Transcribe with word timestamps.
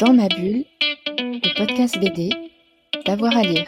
Dans 0.00 0.14
ma 0.14 0.28
bulle, 0.28 0.64
le 1.18 1.58
podcast 1.58 1.98
BD, 1.98 2.30
d'avoir 3.04 3.36
à 3.36 3.42
lire. 3.42 3.66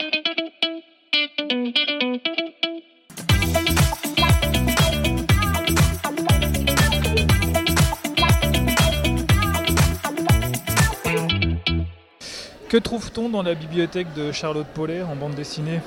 Que 12.71 12.79
trouve-t-on 12.79 13.29
dans 13.29 13.43
la 13.43 13.55
bibliothèque 13.55 14.14
de 14.14 14.33
Charlotte 14.33 14.67
Paulet 14.69 15.03
en 15.03 15.14
bande 15.14 15.35
dessinée? 15.35 15.83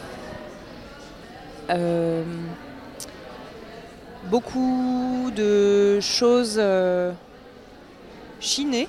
Euh, 1.72 2.24
beaucoup 4.26 5.32
de 5.36 6.00
choses 6.02 6.58
euh, 6.60 7.14
chinées. 8.40 8.88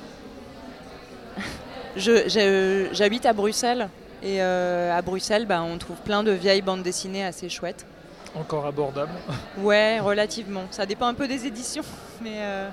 J'habite 1.97 3.27
à 3.27 3.33
Bruxelles 3.33 3.89
et 4.23 4.43
euh, 4.43 4.97
à 4.97 5.03
Bruxelles, 5.03 5.47
bah, 5.47 5.63
on 5.63 5.79
trouve 5.79 5.97
plein 5.99 6.23
de 6.23 6.31
vieilles 6.33 6.63
bandes 6.63 6.83
dessinées 6.83 7.25
assez 7.25 7.49
chouettes. 7.49 7.87
Encore 8.35 8.67
abordable. 8.67 9.13
Ouais, 9.59 9.99
relativement. 10.01 10.65
Ça 10.71 10.85
dépend 10.85 11.07
un 11.07 11.15
peu 11.15 11.27
des 11.27 11.47
éditions, 11.47 11.83
mais 12.23 12.37
euh, 12.41 12.69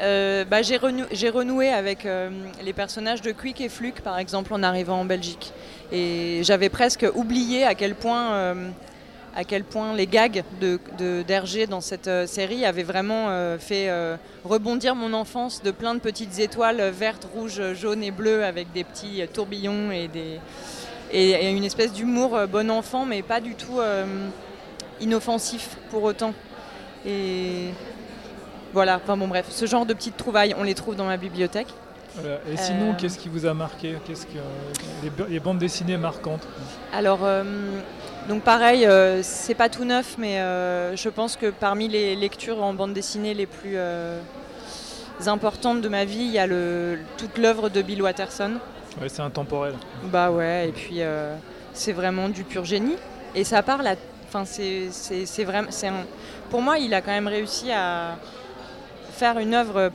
euh, 0.00 0.44
bah, 0.44 0.60
j'ai 0.62 0.76
renou- 0.76 1.06
renoué 1.32 1.70
avec 1.70 2.04
euh, 2.04 2.28
les 2.62 2.72
personnages 2.74 3.22
de 3.22 3.32
Quick 3.32 3.60
et 3.62 3.68
Fluke, 3.70 4.02
par 4.02 4.18
exemple, 4.18 4.52
en 4.52 4.62
arrivant 4.62 5.00
en 5.00 5.04
Belgique. 5.06 5.52
Et 5.92 6.40
j'avais 6.42 6.68
presque 6.68 7.06
oublié 7.14 7.64
à 7.64 7.74
quel 7.74 7.94
point, 7.94 8.54
à 9.34 9.44
quel 9.44 9.64
point 9.64 9.94
les 9.94 10.06
gags 10.06 10.44
de 10.60 10.78
de- 10.98 11.22
d'Hergé 11.22 11.66
dans 11.66 11.80
cette 11.80 12.06
euh, 12.06 12.26
série 12.26 12.64
avaient 12.64 12.84
vraiment 12.84 13.26
euh, 13.28 13.58
fait 13.58 13.88
euh, 13.88 14.16
rebondir 14.44 14.94
mon 14.94 15.12
enfance 15.12 15.62
de 15.62 15.70
plein 15.70 15.94
de 15.94 16.00
petites 16.00 16.38
étoiles 16.38 16.90
vertes, 16.90 17.26
rouges, 17.34 17.74
jaunes 17.74 18.02
et 18.02 18.10
bleues 18.10 18.44
avec 18.44 18.72
des 18.72 18.84
petits 18.84 19.22
tourbillons 19.32 19.90
et, 19.90 20.08
une 21.12 21.64
espèce 21.64 21.92
d'humour 21.92 22.38
bon 22.50 22.70
enfant, 22.70 23.04
mais 23.04 23.22
pas 23.22 23.40
du 23.40 23.54
tout 23.54 23.78
inoffensif 25.00 25.76
pour 25.90 26.02
autant. 26.02 26.34
Et 27.06 27.68
voilà, 28.72 28.96
enfin 28.96 29.16
bon 29.16 29.28
bref, 29.28 29.46
ce 29.50 29.66
genre 29.66 29.86
de 29.86 29.94
petites 29.94 30.16
trouvailles, 30.16 30.54
on 30.58 30.64
les 30.64 30.74
trouve 30.74 30.96
dans 30.96 31.04
ma 31.04 31.16
bibliothèque. 31.16 31.68
Voilà. 32.14 32.38
Et 32.52 32.56
sinon, 32.56 32.90
Euh. 32.90 32.94
qu'est-ce 32.98 33.18
qui 33.18 33.28
vous 33.28 33.46
a 33.46 33.54
marqué 33.54 33.96
Qu'est-ce 34.06 34.26
que 34.26 34.38
les, 35.28 35.40
bandes 35.40 35.58
dessinées 35.58 35.96
marquantes 35.96 36.46
Alors, 36.92 37.20
euh, 37.24 37.42
donc 38.28 38.42
pareil, 38.42 38.86
euh, 38.86 39.20
c'est 39.22 39.54
pas 39.54 39.68
tout 39.68 39.84
neuf, 39.84 40.16
mais 40.18 40.38
euh, 40.40 40.94
je 40.96 41.08
pense 41.08 41.36
que 41.36 41.50
parmi 41.50 41.88
les 41.88 42.14
lectures 42.16 42.62
en 42.62 42.72
bande 42.74 42.92
dessinée 42.94 43.34
les 43.34 43.46
plus 43.46 43.76
importantes 45.26 45.80
de 45.80 45.88
ma 45.88 46.04
vie, 46.04 46.20
il 46.24 46.30
y 46.30 46.38
a 46.38 46.46
le, 46.46 46.98
toute 47.16 47.38
l'œuvre 47.38 47.68
de 47.68 47.82
Bill 47.82 48.02
Watterson. 48.02 48.52
Ouais, 49.00 49.08
c'est 49.08 49.22
intemporel. 49.22 49.74
Bah 50.04 50.30
ouais, 50.30 50.68
et 50.68 50.72
puis 50.72 51.00
c'est 51.72 51.92
vraiment 51.92 52.28
du 52.28 52.44
pur 52.44 52.64
génie. 52.64 52.96
Et 53.34 53.42
ça 53.44 53.62
parle 53.62 53.86
à. 53.88 53.94
Enfin, 54.28 54.44
c'est 54.44 55.44
vraiment. 55.44 55.68
c'est 55.70 55.88
un- 55.88 56.04
Pour 56.50 56.62
moi, 56.62 56.78
il 56.78 56.94
a 56.94 57.00
quand 57.00 57.10
même 57.10 57.26
réussi 57.28 57.70
à 57.72 58.16
faire 59.12 59.38
une 59.38 59.54
œuvre 59.54 59.90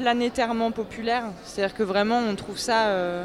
planétairement 0.00 0.70
populaire. 0.70 1.24
C'est-à-dire 1.44 1.76
que 1.76 1.82
vraiment, 1.82 2.18
on 2.18 2.34
trouve 2.34 2.58
ça. 2.58 2.86
euh, 2.86 3.24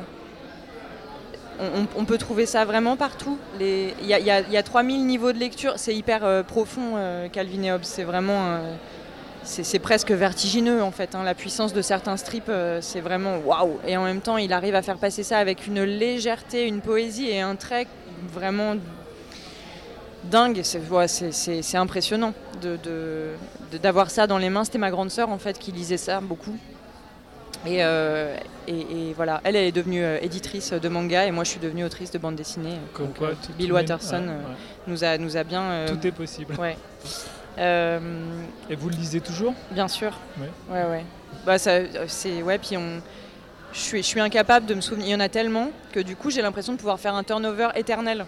on, 1.97 2.03
peut 2.03 2.17
trouver 2.17 2.45
ça 2.45 2.65
vraiment 2.65 2.97
partout. 2.97 3.37
Il 3.61 3.93
y, 4.03 4.13
a, 4.13 4.19
il 4.19 4.25
y 4.25 4.31
a- 4.31 4.41
il 4.41 4.51
y 4.51 4.57
a 4.57 4.63
3000 4.63 5.05
niveaux 5.05 5.31
de 5.31 5.37
lecture. 5.39 5.73
C'est 5.77 5.95
hyper 5.95 6.25
euh, 6.25 6.43
profond, 6.43 6.95
euh, 6.97 7.29
Calvin 7.29 7.63
et 7.63 7.71
Hobbes. 7.71 7.83
C'est 7.83 8.03
vraiment. 8.03 8.59
c'est 9.43 9.79
presque 9.79 10.11
vertigineux 10.11 10.81
en 10.83 10.91
fait. 10.91 11.15
hein. 11.15 11.23
La 11.23 11.33
puissance 11.33 11.71
de 11.71 11.81
certains 11.81 12.17
strips, 12.17 12.51
c'est 12.81 12.99
vraiment 12.99 13.37
waouh. 13.45 13.79
Et 13.87 13.95
en 13.95 14.03
même 14.03 14.19
temps, 14.21 14.37
il 14.37 14.51
arrive 14.51 14.75
à 14.75 14.81
faire 14.81 14.97
passer 14.97 15.23
ça 15.23 15.37
avec 15.37 15.65
une 15.67 15.83
légèreté, 15.83 16.67
une 16.67 16.81
poésie 16.81 17.29
et 17.29 17.39
un 17.41 17.55
trait 17.55 17.87
vraiment 18.33 18.75
dingue. 20.25 20.61
C'est 20.63 20.79
ouais, 20.89 21.07
c'est- 21.07 21.77
impressionnant 21.77 22.33
de- 22.61 22.77
de- 22.77 23.31
de- 23.71 23.77
d'avoir 23.77 24.09
ça 24.09 24.27
dans 24.27 24.37
les 24.37 24.49
mains. 24.49 24.63
C'était 24.65 24.77
ma 24.77 24.91
grande 24.91 25.09
sœur 25.11 25.29
en 25.29 25.37
fait 25.37 25.57
qui 25.59 25.71
lisait 25.71 25.97
ça 25.97 26.19
beaucoup. 26.21 26.57
Et, 27.65 27.83
euh, 27.83 28.35
et- 28.67 29.09
et 29.09 29.13
voilà, 29.15 29.41
elle, 29.43 29.55
elle 29.55 29.65
est 29.67 29.71
devenue 29.71 30.03
euh, 30.03 30.19
éditrice 30.21 30.71
de 30.73 30.87
manga 30.89 31.25
et 31.25 31.31
moi 31.31 31.43
je 31.43 31.49
suis 31.49 31.59
devenue 31.59 31.83
autrice 31.83 32.11
de 32.11 32.19
bande 32.19 32.35
dessinée. 32.35 32.77
Comme 32.93 33.07
Donc, 33.07 33.17
quoi, 33.17 33.29
euh, 33.29 33.33
Bill 33.57 33.73
Watterson 33.73 34.21
ouais, 34.21 34.27
ouais. 34.27 34.55
nous, 34.87 35.03
a, 35.03 35.17
nous 35.17 35.35
a 35.37 35.43
bien. 35.43 35.85
Tout 35.87 36.05
est 36.05 36.11
possible. 36.11 36.53
ouais. 36.59 36.77
Et 37.57 38.75
vous 38.75 38.89
le 38.89 38.95
lisez 38.95 39.21
toujours? 39.21 39.53
Bien 39.71 39.87
sûr. 39.87 40.11
Ouais. 40.39 40.49
Ouais, 40.69 40.83
ouais. 40.89 41.05
Bah, 41.45 41.57
c'est, 41.57 42.43
ouais, 42.43 42.57
puis 42.57 42.77
on. 42.77 43.01
Je 43.73 43.79
suis, 43.79 43.97
je 44.03 44.07
suis 44.07 44.19
incapable 44.21 44.65
de 44.65 44.73
me 44.73 44.81
souvenir. 44.81 45.07
Il 45.07 45.11
y 45.11 45.15
en 45.15 45.19
a 45.19 45.27
tellement 45.29 45.69
que 45.91 45.99
du 45.99 46.15
coup, 46.15 46.29
j'ai 46.31 46.41
l'impression 46.41 46.73
de 46.73 46.77
pouvoir 46.77 46.99
faire 46.99 47.13
un 47.15 47.23
turnover 47.23 47.69
éternel. 47.75 48.25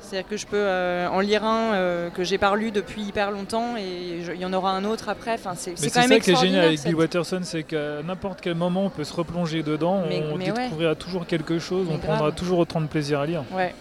C'est-à-dire 0.00 0.28
que 0.28 0.36
je 0.36 0.46
peux 0.46 0.56
euh, 0.56 1.08
en 1.08 1.20
lire 1.20 1.44
un 1.44 1.74
euh, 1.74 2.10
que 2.10 2.24
j'ai 2.24 2.38
pas 2.38 2.54
lu 2.56 2.70
depuis 2.70 3.02
hyper 3.02 3.30
longtemps 3.30 3.76
et 3.76 4.20
il 4.34 4.40
y 4.40 4.44
en 4.44 4.52
aura 4.52 4.70
un 4.72 4.84
autre 4.84 5.08
après. 5.08 5.34
Enfin, 5.34 5.52
c'est, 5.54 5.76
c'est 5.76 5.88
c'est 5.88 5.90
quand 5.90 6.08
même 6.08 6.18
ça 6.18 6.20
qui 6.20 6.30
est 6.30 6.36
génial 6.36 6.64
avec 6.66 6.82
Bill 6.82 6.94
Watterson, 6.94 7.40
c'est 7.42 7.62
qu'à 7.62 8.02
n'importe 8.02 8.40
quel 8.40 8.54
moment, 8.54 8.86
on 8.86 8.90
peut 8.90 9.04
se 9.04 9.12
replonger 9.12 9.62
dedans, 9.62 10.04
Mais- 10.08 10.22
on 10.32 10.36
mais 10.36 10.50
ouais. 10.50 10.64
découvrira 10.64 10.94
toujours 10.94 11.26
quelque 11.26 11.58
chose, 11.58 11.86
Mais 11.88 11.96
on 11.96 11.98
prendra 11.98 12.32
toujours 12.32 12.58
autant 12.60 12.80
de 12.80 12.86
plaisir 12.86 13.20
à 13.20 13.26
lire. 13.26 13.44
Ouais. 13.52 13.74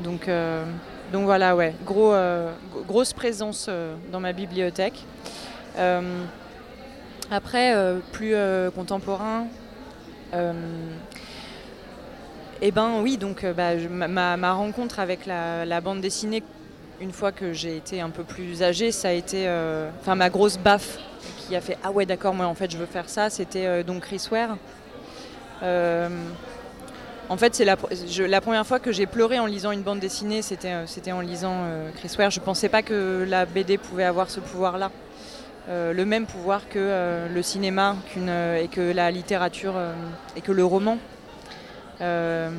Donc, 0.00 0.28
euh, 0.28 0.64
donc 1.12 1.24
voilà, 1.24 1.56
ouais. 1.56 1.74
Gros, 1.86 2.12
euh, 2.12 2.52
grosse 2.86 3.12
présence 3.12 3.70
dans 4.12 4.20
ma 4.20 4.32
bibliothèque. 4.32 5.04
Après, 7.30 7.74
plus 8.12 8.34
contemporain. 8.74 9.46
Eh 12.60 12.72
ben 12.72 13.00
oui, 13.02 13.18
donc 13.18 13.44
euh, 13.44 13.52
bah, 13.52 13.76
ma, 14.36 14.52
rencontre 14.52 14.98
avec 14.98 15.26
la, 15.26 15.80
bande 15.80 16.00
dessinée, 16.00 16.42
une 17.00 17.12
fois 17.12 17.30
que 17.30 17.52
j'ai 17.52 17.76
été 17.76 18.00
un 18.00 18.10
peu 18.10 18.24
plus 18.24 18.62
âgée, 18.64 18.90
ça 18.90 19.08
a 19.08 19.12
été, 19.12 19.44
euh, 19.46 19.88
enfin 20.00 20.16
ma 20.16 20.28
grosse 20.28 20.58
baffe 20.58 20.98
qui 21.38 21.54
a 21.54 21.60
fait 21.60 21.78
ah 21.84 21.92
ouais 21.92 22.04
d'accord, 22.04 22.34
moi 22.34 22.46
en 22.46 22.54
fait 22.54 22.70
je 22.70 22.76
veux 22.76 22.86
faire 22.86 23.08
ça. 23.08 23.30
C'était 23.30 23.66
euh, 23.66 23.82
donc 23.84 24.02
Chris 24.02 24.26
Ware. 24.30 24.56
En 27.30 27.36
fait, 27.36 27.54
c'est 27.54 27.66
la, 27.66 27.76
première 28.40 28.66
fois 28.66 28.80
que 28.80 28.90
j'ai 28.90 29.04
pleuré 29.04 29.38
en 29.38 29.44
lisant 29.44 29.70
une 29.70 29.82
bande 29.82 30.00
dessinée, 30.00 30.40
c'était 30.40 31.12
en 31.12 31.20
lisant 31.20 31.58
Chris 31.96 32.16
Ware. 32.18 32.30
Je 32.30 32.40
pensais 32.40 32.70
pas 32.70 32.80
que 32.80 33.26
la 33.28 33.44
BD 33.44 33.76
pouvait 33.76 34.04
avoir 34.04 34.30
ce 34.30 34.40
pouvoir-là. 34.40 34.90
Le 35.68 36.04
même 36.04 36.24
pouvoir 36.24 36.70
que 36.70 37.28
le 37.30 37.42
cinéma 37.42 37.96
et 38.16 38.68
que 38.68 38.80
la 38.80 39.10
littérature 39.10 39.74
et 40.36 40.40
que 40.40 40.52
le 40.52 40.64
roman. 40.64 40.96
Euh, 42.00 42.50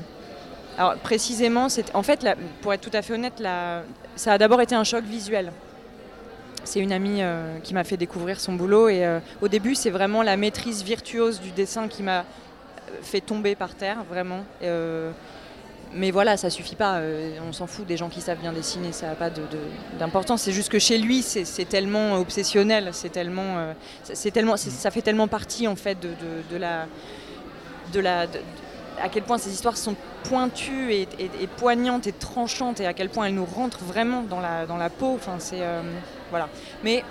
alors 0.78 0.96
précisément, 0.96 1.68
en 1.94 2.04
fait, 2.04 2.26
pour 2.62 2.74
être 2.74 2.82
tout 2.82 2.96
à 2.96 3.02
fait 3.02 3.14
honnête, 3.14 3.42
ça 4.16 4.34
a 4.34 4.38
d'abord 4.38 4.62
été 4.62 4.76
un 4.76 4.84
choc 4.84 5.04
visuel. 5.04 5.52
C'est 6.64 6.80
une 6.80 6.92
amie 6.92 7.22
euh, 7.22 7.58
qui 7.64 7.74
m'a 7.74 7.84
fait 7.84 7.98
découvrir 7.98 8.40
son 8.40 8.54
boulot 8.54 8.90
et 8.90 9.06
euh, 9.06 9.20
au 9.42 9.48
début, 9.48 9.76
c'est 9.76 9.90
vraiment 9.90 10.24
la 10.24 10.38
maîtrise 10.38 10.84
virtuose 10.84 11.40
du 11.40 11.52
dessin 11.52 11.88
qui 11.88 12.04
m'a 12.04 12.26
fait 13.02 13.22
tomber 13.22 13.56
par 13.56 13.76
terre, 13.76 14.04
vraiment. 14.10 14.44
Mais 15.92 16.12
voilà, 16.12 16.38
ça 16.38 16.52
suffit 16.52 16.76
pas. 16.76 17.02
on 17.48 17.52
s'en 17.52 17.66
fout 17.66 17.86
des 17.88 17.98
gens 17.98 18.10
qui 18.10 18.22
savent 18.22 18.38
bien 18.38 18.54
dessiner, 18.54 18.92
ça 18.92 19.08
n'a 19.08 19.16
pas 19.16 19.32
d'importance. 19.98 20.44
C'est 20.44 20.52
juste 20.52 20.70
que 20.70 20.78
chez 20.78 21.00
lui, 21.00 21.24
c'est 21.24 21.68
tellement 21.68 22.16
obsessionnel, 22.18 22.90
c'est 22.94 23.10
tellement, 23.10 23.74
c'est- 24.04 24.30
tellement, 24.30 24.56
ça 24.56 24.92
fait 24.92 25.02
tellement 25.02 25.28
partie 25.28 25.68
en 25.68 25.76
fait 25.76 25.98
de, 26.00 26.58
la, 26.58 26.86
de 27.92 28.00
la, 28.00 28.28
à 29.02 29.10
quel 29.10 29.24
point 29.24 29.38
ces 29.38 29.52
histoires 29.52 29.78
sont 29.78 29.96
pointues 30.24 30.92
et, 30.94 31.02
et- 31.20 31.32
et 31.42 31.48
poignantes 31.48 32.08
et 32.08 32.12
tranchantes 32.12 32.80
et 32.80 32.86
à 32.86 32.94
quel 32.94 33.10
point 33.10 33.26
elles 33.26 33.36
nous 33.36 33.46
rentrent 33.46 33.84
vraiment 33.84 34.24
dans 34.24 34.40
la, 34.40 34.66
dans 34.66 34.78
la 34.78 34.90
peau. 34.90 35.14
Enfin, 35.16 35.36
c'est 35.40 35.62
euh, 35.62 35.82
voilà. 36.30 36.50
Mais 36.84 37.04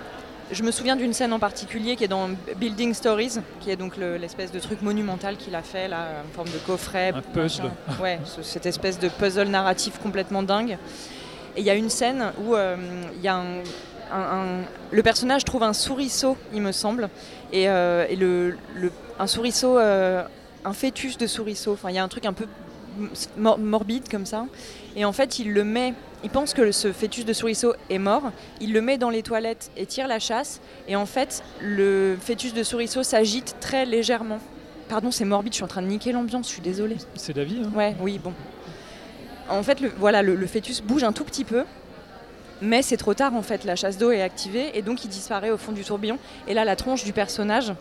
je 0.51 0.63
me 0.63 0.71
souviens 0.71 0.95
d'une 0.95 1.13
scène 1.13 1.31
en 1.33 1.39
particulier 1.39 1.95
qui 1.95 2.03
est 2.03 2.07
dans 2.07 2.29
Building 2.57 2.93
Stories, 2.93 3.37
qui 3.59 3.69
est 3.71 3.75
donc 3.75 3.97
le- 3.97 4.17
l'espèce 4.17 4.51
de 4.51 4.59
truc 4.59 4.81
monumental 4.81 5.37
qu'il 5.37 5.53
a 5.55 5.61
fait 5.61 5.87
là, 5.87 6.07
en 6.27 6.33
forme 6.33 6.49
de 6.49 6.57
coffret. 6.65 7.09
Un 7.15 7.21
puzzle. 7.21 7.63
machin. 7.87 8.01
Ouais, 8.01 8.19
ce- 8.25 8.41
cette 8.43 8.65
espèce 8.65 8.97
de 8.99 9.09
puzzle 9.09 9.47
narratif 9.47 9.99
complètement 9.99 10.43
dingue. 10.43 10.77
Et 11.55 11.61
il 11.61 11.65
y 11.65 11.69
a 11.69 11.75
une 11.75 11.89
scène 11.89 12.31
où 12.45 12.55
euh, 12.55 12.75
il 13.15 13.21
y 13.21 13.27
a 13.27 13.35
un, 13.35 13.59
un- 14.11 14.13
un- 14.13 14.61
le 14.91 15.03
personnage 15.03 15.43
trouve 15.45 15.63
un 15.63 15.73
souriceau, 15.73 16.37
il 16.53 16.61
me 16.61 16.71
semble, 16.71 17.09
et, 17.51 17.69
euh, 17.69 18.05
et 18.09 18.15
le, 18.15 18.55
le- 18.75 18.91
un 19.19 19.27
souriceau, 19.27 19.77
euh, 19.77 20.23
un 20.69 20.73
fœtus 20.73 21.17
de 21.17 21.27
souriceau. 21.27 21.73
Enfin, 21.73 21.89
il 21.89 21.95
y 21.95 21.99
a 21.99 22.03
un 22.03 22.07
truc 22.07 22.25
un 22.25 22.33
peu 22.33 22.45
mor- 23.37 23.57
morbide 23.57 24.07
comme 24.09 24.25
ça. 24.25 24.45
Et 24.95 25.05
en 25.05 25.11
fait, 25.13 25.39
il 25.39 25.51
le 25.53 25.63
met. 25.63 25.93
Il 26.23 26.29
pense 26.29 26.53
que 26.53 26.71
ce 26.71 26.91
fœtus 26.91 27.25
de 27.25 27.33
souriceau 27.33 27.73
est 27.89 27.97
mort. 27.97 28.31
Il 28.61 28.73
le 28.73 28.81
met 28.81 28.97
dans 28.97 29.09
les 29.09 29.23
toilettes 29.23 29.71
et 29.77 29.85
tire 29.85 30.07
la 30.07 30.19
chasse. 30.19 30.59
Et 30.87 30.95
en 30.95 31.05
fait, 31.05 31.43
le 31.61 32.17
fœtus 32.21 32.53
de 32.53 32.63
souriceau 32.63 33.03
s'agite 33.03 33.55
très 33.59 33.85
légèrement. 33.85 34.39
Pardon, 34.89 35.11
c'est 35.11 35.25
morbide. 35.25 35.53
Je 35.53 35.57
suis 35.57 35.63
en 35.63 35.67
train 35.67 35.81
de 35.81 35.87
niquer 35.87 36.11
l'ambiance. 36.11 36.47
Je 36.47 36.51
suis 36.53 36.61
désolée. 36.61 36.97
C'est 37.15 37.35
la 37.35 37.43
vie. 37.43 37.61
hein. 37.63 37.71
Ouais, 37.75 37.95
oui, 38.01 38.19
bon. 38.21 38.33
En 39.49 39.63
fait, 39.63 39.79
le, 39.81 39.91
voilà, 39.97 40.21
le, 40.21 40.35
le 40.35 40.47
fœtus 40.47 40.81
bouge 40.81 41.03
un 41.03 41.11
tout 41.13 41.23
petit 41.23 41.43
peu, 41.45 41.63
mais 42.61 42.81
c'est 42.83 42.97
trop 42.97 43.13
tard 43.15 43.33
en 43.33 43.41
fait. 43.41 43.63
La 43.63 43.75
chasse 43.75 43.97
d'eau 43.97 44.11
est 44.11 44.21
activée 44.21 44.77
et 44.77 44.81
donc 44.83 45.03
il 45.05 45.07
disparaît 45.07 45.49
au 45.49 45.57
fond 45.57 45.71
du 45.71 45.83
tourbillon. 45.83 46.19
Et 46.47 46.53
là, 46.53 46.65
la 46.65 46.75
tronche 46.75 47.03
du 47.03 47.13
personnage 47.13 47.73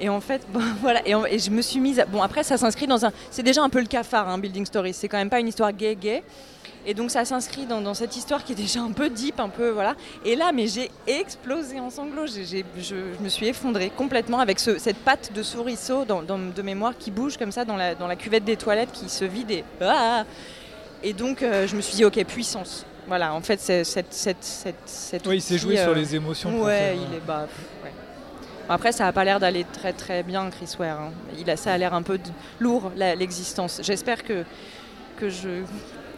Et 0.00 0.08
en 0.08 0.20
fait, 0.20 0.42
bon, 0.52 0.60
voilà, 0.80 1.00
et, 1.06 1.38
je 1.38 1.50
me 1.50 1.62
suis 1.62 1.80
mise. 1.80 2.00
à- 2.00 2.06
Bon, 2.06 2.22
après, 2.22 2.42
ça 2.42 2.56
s'inscrit 2.56 2.86
dans 2.86 3.04
un. 3.04 3.12
C'est 3.30 3.42
déjà 3.42 3.62
un 3.62 3.68
peu 3.68 3.80
le 3.80 3.86
cafard, 3.86 4.28
hein, 4.28 4.38
Building 4.38 4.66
Stories. 4.66 4.94
C'est 4.94 5.08
quand 5.08 5.18
même 5.18 5.30
pas 5.30 5.40
une 5.40 5.48
histoire 5.48 5.72
gay-gay. 5.72 6.22
Et 6.86 6.92
donc, 6.92 7.10
ça 7.10 7.24
s'inscrit 7.24 7.64
dans, 7.64 7.80
dans 7.80 7.94
cette 7.94 8.14
histoire 8.14 8.44
qui 8.44 8.52
est 8.52 8.56
déjà 8.56 8.80
un 8.80 8.92
peu 8.92 9.08
deep, 9.08 9.40
un 9.40 9.48
peu. 9.48 9.70
Voilà. 9.70 9.94
Et 10.24 10.36
là, 10.36 10.52
mais 10.52 10.66
j'ai 10.66 10.90
explosé 11.06 11.80
en 11.80 11.88
sanglots. 11.88 12.26
J'ai- 12.26 12.44
j'ai- 12.44 12.64
je, 12.76 12.94
je 13.18 13.22
me 13.24 13.28
suis 13.30 13.46
effondrée 13.46 13.90
complètement 13.96 14.38
avec 14.38 14.58
ce- 14.60 14.76
cette 14.78 14.98
patte 14.98 15.32
de 15.34 15.42
souriceau 15.42 16.04
dans, 16.04 16.22
dans- 16.22 16.38
de 16.38 16.62
mémoire 16.62 16.92
qui 16.98 17.10
bouge 17.10 17.38
comme 17.38 17.52
ça 17.52 17.64
dans 17.64 17.76
la, 17.76 17.94
dans 17.94 18.06
la 18.06 18.16
cuvette 18.16 18.44
des 18.44 18.56
toilettes 18.56 18.92
qui 18.92 19.08
se 19.08 19.24
vide. 19.24 19.50
Et, 19.50 19.64
Ah 19.80 20.24
et 21.02 21.12
donc, 21.14 21.42
euh, 21.42 21.66
je 21.66 21.74
me 21.76 21.80
suis 21.80 21.96
dit, 21.96 22.04
ok, 22.04 22.22
puissance. 22.26 22.84
Voilà, 23.06 23.34
en 23.34 23.40
fait, 23.40 23.60
c'est 23.60 23.84
cette. 23.84 24.12
cette, 24.12 24.42
cette, 24.42 24.74
cet 24.86 25.26
Oui, 25.26 25.36
il 25.36 25.42
s'est 25.42 25.58
joué 25.58 25.76
sur 25.76 25.90
euh, 25.90 25.94
les 25.94 26.14
émotions. 26.14 26.62
Ouais, 26.62 26.78
faire, 26.78 26.94
il 26.94 27.16
est 27.16 27.20
bah, 27.26 27.46
pff, 27.46 27.66
ouais. 27.84 27.92
Après, 28.68 28.92
ça 28.92 29.06
a 29.06 29.12
pas 29.12 29.24
l'air 29.24 29.40
d'aller 29.40 29.64
très 29.64 29.92
très 29.92 30.22
bien, 30.22 30.48
Chris 30.50 30.74
Ware. 30.78 31.00
hein. 31.00 31.12
Il 31.38 31.48
a, 31.50 31.56
ça 31.56 31.72
a 31.72 31.78
l'air 31.78 31.92
un 31.94 32.02
peu 32.02 32.18
lourd 32.60 32.92
l'existence. 32.96 33.80
J'espère 33.82 34.24
que 34.24 34.44
que 35.16 35.28
je 35.28 35.62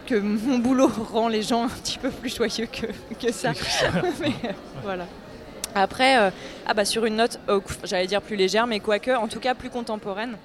que 0.05 0.15
mon 0.15 0.57
boulot 0.59 0.89
rend 1.11 1.27
les 1.27 1.41
gens 1.41 1.65
un 1.65 1.69
petit 1.69 1.97
peu 1.97 2.09
plus 2.09 2.33
joyeux 2.33 2.67
que, 2.67 2.87
que 3.19 3.31
ça. 3.31 3.51
Mais, 4.21 4.33
euh, 4.45 4.51
voilà. 4.81 5.05
Après, 5.75 6.17
euh, 6.17 6.31
ah 6.65 6.73
bah 6.73 6.85
sur 6.85 7.05
une 7.05 7.17
note, 7.17 7.39
euh, 7.49 7.59
j'allais 7.83 8.07
dire 8.07 8.21
plus 8.21 8.35
légère, 8.35 8.65
mais 8.65 8.79
quoique, 8.79 9.11
en 9.11 9.27
tout 9.27 9.39
cas 9.39 9.53
plus 9.53 9.69
contemporaine. 9.69 10.35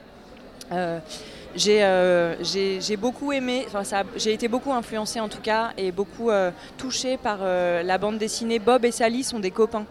euh, 0.71 2.37
j'ai 2.43 2.97
beaucoup 2.97 3.33
aimé, 3.33 3.67
enfin, 3.73 4.05
j'ai 4.17 4.33
été 4.33 4.49
beaucoup 4.49 4.73
influencée 4.73 5.21
en 5.21 5.29
tout 5.29 5.41
cas 5.41 5.71
et 5.79 5.93
beaucoup 5.93 6.31
touchée 6.77 7.17
par 7.17 7.39
la 7.45 7.99
bande 7.99 8.19
dessinée 8.19 8.59
Bob 8.59 8.85
et 8.85 8.91
Sally 8.91 9.23
sont 9.23 9.39
des 9.39 9.51
copains 9.51 9.87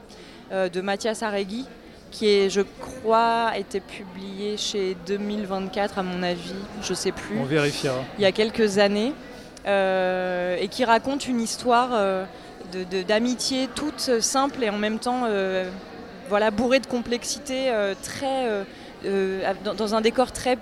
de 0.51 0.81
Mathias 0.81 1.23
Aregui 1.23 1.65
qui 2.11 2.27
est, 2.27 2.49
je 2.49 2.61
crois, 2.61 3.51
été 3.57 3.79
publié 3.79 4.57
chez 4.57 4.95
2024 5.07 5.97
à 5.99 6.03
mon 6.03 6.21
avis, 6.23 6.53
je 6.83 6.93
sais 6.93 7.11
plus 7.13 7.37
On 7.39 7.45
vérifiera. 7.45 7.95
il 8.17 8.21
y 8.21 8.25
a 8.25 8.31
quelques 8.31 8.77
années 8.77 9.13
euh, 9.65 10.57
et 10.59 10.67
qui 10.67 10.83
raconte 10.85 11.27
une 11.27 11.39
histoire 11.41 11.89
euh, 11.93 12.25
de- 12.73 12.83
de- 12.83 13.03
d'amitié 13.03 13.67
toute 13.73 14.19
simple 14.19 14.63
et 14.63 14.69
en 14.69 14.77
même 14.77 14.99
temps 14.99 15.21
euh, 15.25 15.69
voilà, 16.29 16.51
bourrée 16.51 16.79
de 16.79 16.87
complexité, 16.87 17.69
euh, 17.69 17.93
très, 18.01 18.47
dans, 19.65 19.73
dans 19.73 19.95
un 19.95 20.01
décor 20.01 20.31
très 20.31 20.57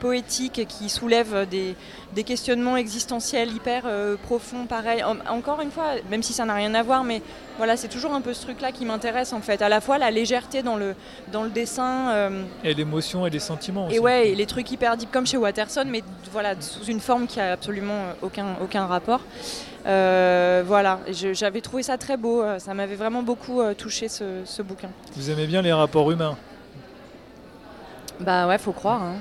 poétique 0.00 0.66
qui 0.68 0.88
soulève 0.88 1.46
des, 1.48 1.74
des 2.14 2.24
questionnements 2.24 2.76
existentiels 2.76 3.50
hyper 3.52 3.82
euh, 3.86 4.16
profonds, 4.16 4.66
pareil. 4.66 5.02
En- 5.02 5.16
encore 5.32 5.60
une 5.60 5.70
fois, 5.70 5.94
même 6.10 6.22
si 6.22 6.32
ça 6.32 6.44
n'a 6.44 6.54
rien 6.54 6.74
à 6.74 6.82
voir, 6.82 7.04
mais 7.04 7.22
voilà, 7.58 7.76
c'est 7.76 7.88
toujours 7.88 8.12
un 8.14 8.20
peu 8.20 8.32
ce 8.34 8.42
truc-là 8.42 8.72
qui 8.72 8.84
m'intéresse 8.84 9.32
en 9.32 9.40
fait. 9.40 9.62
À 9.62 9.68
la 9.68 9.80
fois 9.80 9.98
la 9.98 10.10
légèreté 10.10 10.62
dans 10.62 10.76
le, 10.76 10.94
dans 11.32 11.42
le 11.42 11.50
dessin. 11.50 12.10
euh, 12.10 12.42
Et 12.64 12.74
l'émotion 12.74 13.26
et 13.26 13.30
les 13.30 13.38
sentiments 13.38 13.86
aussi. 13.86 13.96
et 13.96 13.98
ouais, 13.98 14.28
et 14.30 14.34
les 14.34 14.46
trucs 14.46 14.70
hyper 14.70 14.96
deep 14.96 15.10
comme 15.10 15.26
chez 15.26 15.36
Watterson, 15.36 15.84
mais 15.86 16.02
voilà, 16.32 16.54
sous 16.60 16.84
une 16.84 17.00
forme 17.00 17.26
qui 17.26 17.40
a 17.40 17.52
absolument 17.52 18.06
aucun, 18.22 18.56
aucun 18.62 18.86
rapport. 18.86 19.20
Euh, 19.86 20.62
voilà, 20.66 21.00
j'avais 21.32 21.60
trouvé 21.62 21.82
ça 21.82 21.96
très 21.96 22.16
beau, 22.16 22.42
ça 22.58 22.74
m'avait 22.74 22.96
vraiment 22.96 23.22
beaucoup 23.22 23.60
touché 23.78 24.08
ce, 24.08 24.42
ce 24.44 24.60
bouquin. 24.62 24.90
Vous 25.16 25.30
aimez 25.30 25.46
bien 25.46 25.62
les 25.62 25.72
rapports 25.72 26.10
humains? 26.10 26.36
Bah 28.20 28.46
ouais, 28.46 28.58
faut 28.58 28.72
croire, 28.72 29.02
hein. 29.02 29.14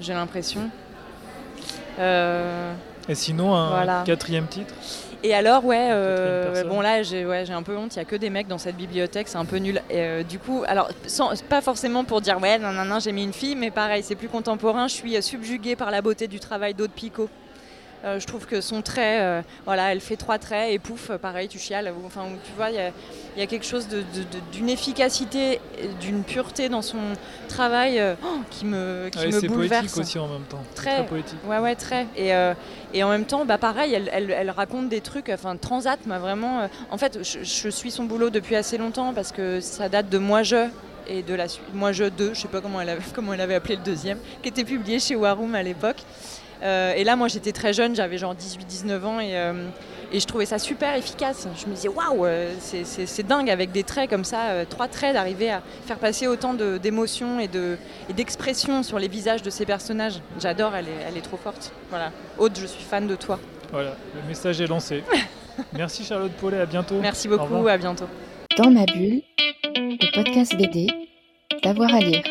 J'ai 0.00 0.12
l'impression. 0.12 0.68
Euh, 1.98 2.72
Et 3.08 3.14
sinon, 3.14 3.54
un 3.54 3.68
Voilà. 3.70 4.02
quatrième 4.04 4.46
titre? 4.46 4.74
Et 5.22 5.34
alors, 5.34 5.64
ouais, 5.66 5.88
euh, 5.90 6.64
bon 6.64 6.80
là, 6.80 7.02
j'ai 7.02 7.26
ouais, 7.26 7.50
un 7.50 7.62
peu 7.62 7.76
honte, 7.76 7.94
il 7.94 7.98
n'y 7.98 8.02
a 8.02 8.06
que 8.06 8.16
des 8.16 8.30
mecs 8.30 8.48
dans 8.48 8.56
cette 8.56 8.76
bibliothèque, 8.76 9.28
c'est 9.28 9.36
un 9.36 9.44
peu 9.44 9.56
nul. 9.58 9.82
Et, 9.90 9.98
euh, 9.98 10.22
du 10.22 10.38
coup, 10.38 10.64
alors, 10.66 10.88
sans, 11.06 11.32
pas 11.44 11.60
forcément 11.60 12.04
pour 12.04 12.22
dire, 12.22 12.40
ouais, 12.40 12.58
non, 12.58 12.72
non, 12.72 12.86
non, 12.86 13.00
j'ai 13.00 13.12
mis 13.12 13.22
une 13.24 13.34
fille, 13.34 13.54
mais 13.54 13.70
pareil, 13.70 14.02
c'est 14.02 14.14
plus 14.14 14.28
contemporain, 14.28 14.88
je 14.88 14.94
suis 14.94 15.22
subjuguée 15.22 15.76
par 15.76 15.90
la 15.90 16.00
beauté 16.00 16.26
du 16.26 16.40
travail 16.40 16.72
d'Aude 16.72 16.90
Picot. 16.92 17.28
Euh, 18.04 18.18
je 18.18 18.26
trouve 18.26 18.46
que 18.46 18.60
son 18.62 18.80
trait, 18.82 19.20
euh, 19.20 19.42
voilà, 19.66 19.92
elle 19.92 20.00
fait 20.00 20.16
trois 20.16 20.38
traits 20.38 20.72
et 20.72 20.78
pouf, 20.78 21.10
pareil, 21.20 21.48
tu 21.48 21.58
chiales. 21.58 21.92
Enfin, 22.06 22.22
tu 22.44 22.52
vois, 22.56 22.70
il 22.70 22.76
y 22.76 22.78
a, 22.78 22.90
il 23.36 23.40
y 23.40 23.42
a 23.42 23.46
quelque 23.46 23.66
chose 23.66 23.86
d'une 24.52 24.68
efficacité, 24.68 25.60
d'une 26.00 26.22
pureté 26.22 26.68
dans 26.68 26.82
son 26.82 26.98
travail 27.48 27.98
euh, 28.00 28.14
oh, 28.24 28.38
qui 28.50 28.64
me, 28.64 29.08
qui 29.10 29.18
Ouais, 29.18 29.26
me 29.26 29.30
C'est 29.32 29.46
poétique 29.46 29.54
bouleverse. 29.54 29.98
aussi 29.98 30.18
en 30.18 30.28
même 30.28 30.42
temps. 30.48 30.62
Très. 30.74 30.96
Très 31.00 31.06
poétique. 31.06 31.38
Ouais, 31.46 31.58
ouais, 31.58 31.74
très. 31.74 32.06
Et, 32.16 32.30
et 32.94 33.04
en 33.04 33.10
même 33.10 33.24
temps, 33.26 33.44
bah, 33.44 33.58
pareil, 33.58 33.92
elle, 33.94 34.08
elle- 34.12 34.30
elle 34.30 34.50
raconte 34.50 34.88
des 34.88 35.00
trucs. 35.02 35.28
Enfin, 35.28 35.56
Transat 35.56 35.98
m'a 36.06 36.18
vraiment. 36.18 36.68
en 36.90 36.96
fait, 36.98 37.18
je, 37.22 37.40
je 37.44 37.68
suis 37.68 37.90
son 37.90 38.04
boulot 38.04 38.30
depuis 38.30 38.56
assez 38.56 38.78
longtemps 38.78 39.12
parce 39.12 39.30
que 39.32 39.60
ça 39.60 39.88
date 39.88 40.08
de 40.08 40.18
Moi 40.18 40.42
Je 40.42 40.68
et 41.06 41.22
de 41.22 41.34
la 41.34 41.48
suite. 41.48 41.64
Moi 41.74 41.92
Je 41.92 42.04
2, 42.04 42.34
je 42.34 42.40
sais 42.40 42.48
pas 42.48 42.60
comment 42.60 42.80
elle, 42.80 42.88
avait, 42.88 43.02
comment 43.14 43.32
elle 43.34 43.40
avait 43.40 43.54
appelé 43.56 43.76
le 43.76 43.82
deuxième, 43.82 44.18
qui 44.42 44.48
était 44.48 44.64
publié 44.64 44.98
chez 45.00 45.16
Warum 45.16 45.54
à 45.54 45.62
l'époque. 45.62 45.98
Euh, 46.62 46.92
et 46.94 47.04
là, 47.04 47.16
moi, 47.16 47.28
j'étais 47.28 47.52
très 47.52 47.72
jeune, 47.72 47.94
j'avais 47.94 48.18
genre 48.18 48.34
18-19 48.34 49.04
ans 49.04 49.18
et, 49.20 49.36
euh, 49.36 49.68
et 50.12 50.20
je 50.20 50.26
trouvais 50.26 50.44
ça 50.46 50.58
super 50.58 50.94
efficace. 50.96 51.48
Je 51.56 51.66
me 51.66 51.74
disais, 51.74 51.88
waouh, 51.88 52.26
euh, 52.26 52.52
c'est- 52.60 53.22
dingue 53.26 53.48
avec 53.50 53.72
des 53.72 53.82
traits 53.84 54.10
comme 54.10 54.24
ça, 54.24 54.50
euh, 54.50 54.64
trois 54.68 54.88
traits, 54.88 55.14
d'arriver 55.14 55.50
à 55.50 55.62
faire 55.86 55.98
passer 55.98 56.26
autant 56.26 56.52
d'émotions 56.54 57.38
et 57.40 57.48
de- 57.48 57.76
et 58.08 58.12
d'expressions 58.12 58.82
sur 58.82 58.98
les 58.98 59.08
visages 59.08 59.42
de 59.42 59.50
ces 59.50 59.64
personnages. 59.66 60.20
J'adore, 60.40 60.74
elle 60.74 60.86
est, 60.88 61.06
elle 61.08 61.16
est 61.16 61.22
trop 61.22 61.36
forte. 61.36 61.72
Voilà. 61.90 62.10
Aude, 62.38 62.56
je 62.60 62.66
suis 62.66 62.82
fan 62.84 63.06
de 63.06 63.14
toi. 63.16 63.38
Voilà, 63.72 63.94
le 64.14 64.28
message 64.28 64.60
est 64.60 64.66
lancé. 64.66 65.02
Merci 65.72 66.04
Charlotte 66.04 66.32
Paulet, 66.32 66.58
à 66.60 66.66
bientôt. 66.66 66.96
Merci 67.00 67.28
Au 67.28 67.36
beaucoup, 67.38 67.68
à 67.68 67.76
bientôt. 67.76 68.06
Dans 68.56 68.70
ma 68.70 68.84
bulle, 68.86 69.22
le 69.76 70.12
podcast 70.14 70.56
BD, 70.56 70.88
d'avoir 71.62 71.94
à 71.94 72.00
lire. 72.00 72.22